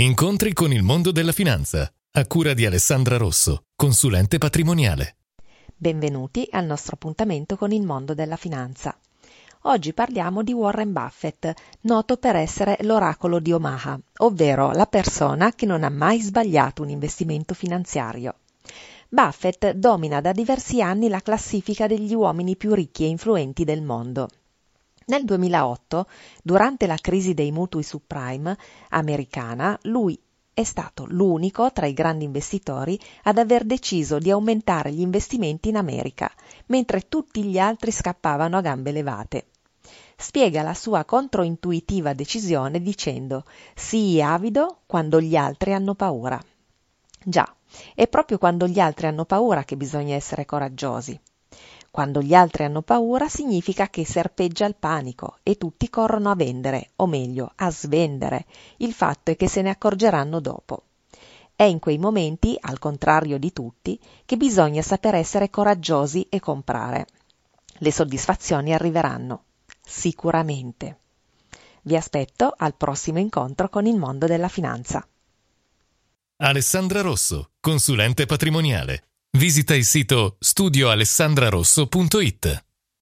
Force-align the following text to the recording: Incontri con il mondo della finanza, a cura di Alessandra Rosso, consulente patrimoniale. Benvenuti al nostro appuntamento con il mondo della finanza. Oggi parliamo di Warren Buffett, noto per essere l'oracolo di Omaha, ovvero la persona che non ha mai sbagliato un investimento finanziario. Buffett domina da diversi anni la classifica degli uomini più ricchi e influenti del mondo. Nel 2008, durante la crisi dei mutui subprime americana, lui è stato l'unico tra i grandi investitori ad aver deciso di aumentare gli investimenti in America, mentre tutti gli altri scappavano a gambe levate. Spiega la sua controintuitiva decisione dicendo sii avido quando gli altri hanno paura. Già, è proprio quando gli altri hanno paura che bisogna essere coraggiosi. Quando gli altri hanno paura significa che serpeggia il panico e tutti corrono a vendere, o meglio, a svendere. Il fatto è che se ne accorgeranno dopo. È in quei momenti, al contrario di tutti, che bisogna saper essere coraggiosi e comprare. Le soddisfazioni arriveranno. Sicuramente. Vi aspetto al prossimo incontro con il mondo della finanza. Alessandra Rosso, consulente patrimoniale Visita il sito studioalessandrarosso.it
Incontri 0.00 0.52
con 0.52 0.72
il 0.72 0.84
mondo 0.84 1.10
della 1.10 1.32
finanza, 1.32 1.92
a 2.12 2.26
cura 2.28 2.54
di 2.54 2.64
Alessandra 2.64 3.16
Rosso, 3.16 3.64
consulente 3.74 4.38
patrimoniale. 4.38 5.16
Benvenuti 5.74 6.46
al 6.52 6.66
nostro 6.66 6.94
appuntamento 6.94 7.56
con 7.56 7.72
il 7.72 7.82
mondo 7.82 8.14
della 8.14 8.36
finanza. 8.36 8.96
Oggi 9.62 9.92
parliamo 9.92 10.44
di 10.44 10.52
Warren 10.52 10.92
Buffett, 10.92 11.52
noto 11.80 12.16
per 12.16 12.36
essere 12.36 12.78
l'oracolo 12.82 13.40
di 13.40 13.50
Omaha, 13.50 13.98
ovvero 14.18 14.70
la 14.70 14.86
persona 14.86 15.52
che 15.52 15.66
non 15.66 15.82
ha 15.82 15.90
mai 15.90 16.20
sbagliato 16.20 16.82
un 16.82 16.90
investimento 16.90 17.52
finanziario. 17.52 18.36
Buffett 19.08 19.72
domina 19.72 20.20
da 20.20 20.30
diversi 20.30 20.80
anni 20.80 21.08
la 21.08 21.22
classifica 21.22 21.88
degli 21.88 22.14
uomini 22.14 22.54
più 22.54 22.72
ricchi 22.72 23.02
e 23.02 23.08
influenti 23.08 23.64
del 23.64 23.82
mondo. 23.82 24.28
Nel 25.08 25.24
2008, 25.24 26.06
durante 26.42 26.86
la 26.86 26.98
crisi 27.00 27.32
dei 27.32 27.50
mutui 27.50 27.82
subprime 27.82 28.58
americana, 28.90 29.78
lui 29.84 30.20
è 30.52 30.62
stato 30.64 31.06
l'unico 31.06 31.72
tra 31.72 31.86
i 31.86 31.94
grandi 31.94 32.24
investitori 32.24 33.00
ad 33.22 33.38
aver 33.38 33.64
deciso 33.64 34.18
di 34.18 34.30
aumentare 34.30 34.92
gli 34.92 35.00
investimenti 35.00 35.70
in 35.70 35.76
America, 35.76 36.30
mentre 36.66 37.08
tutti 37.08 37.42
gli 37.44 37.58
altri 37.58 37.90
scappavano 37.90 38.58
a 38.58 38.60
gambe 38.60 38.92
levate. 38.92 39.46
Spiega 40.14 40.60
la 40.60 40.74
sua 40.74 41.06
controintuitiva 41.06 42.12
decisione 42.12 42.82
dicendo 42.82 43.44
sii 43.74 44.20
avido 44.20 44.80
quando 44.84 45.22
gli 45.22 45.36
altri 45.36 45.72
hanno 45.72 45.94
paura. 45.94 46.38
Già, 47.24 47.50
è 47.94 48.06
proprio 48.08 48.36
quando 48.36 48.66
gli 48.66 48.78
altri 48.78 49.06
hanno 49.06 49.24
paura 49.24 49.64
che 49.64 49.76
bisogna 49.78 50.16
essere 50.16 50.44
coraggiosi. 50.44 51.18
Quando 51.98 52.22
gli 52.22 52.32
altri 52.32 52.62
hanno 52.62 52.82
paura 52.82 53.28
significa 53.28 53.88
che 53.88 54.06
serpeggia 54.06 54.66
il 54.66 54.76
panico 54.76 55.38
e 55.42 55.56
tutti 55.56 55.90
corrono 55.90 56.30
a 56.30 56.36
vendere, 56.36 56.90
o 56.94 57.08
meglio, 57.08 57.50
a 57.56 57.72
svendere. 57.72 58.46
Il 58.76 58.92
fatto 58.92 59.32
è 59.32 59.36
che 59.36 59.48
se 59.48 59.62
ne 59.62 59.70
accorgeranno 59.70 60.38
dopo. 60.38 60.84
È 61.56 61.64
in 61.64 61.80
quei 61.80 61.98
momenti, 61.98 62.56
al 62.60 62.78
contrario 62.78 63.36
di 63.36 63.52
tutti, 63.52 63.98
che 64.24 64.36
bisogna 64.36 64.80
saper 64.80 65.16
essere 65.16 65.50
coraggiosi 65.50 66.24
e 66.30 66.38
comprare. 66.38 67.08
Le 67.78 67.90
soddisfazioni 67.90 68.72
arriveranno. 68.72 69.42
Sicuramente. 69.84 70.98
Vi 71.82 71.96
aspetto 71.96 72.54
al 72.56 72.76
prossimo 72.76 73.18
incontro 73.18 73.68
con 73.68 73.86
il 73.86 73.96
mondo 73.96 74.26
della 74.26 74.46
finanza. 74.46 75.04
Alessandra 76.36 77.00
Rosso, 77.00 77.50
consulente 77.58 78.24
patrimoniale 78.24 79.02
Visita 79.38 79.74
il 79.76 79.84
sito 79.84 80.36
studioalessandrarosso.it 80.40 82.67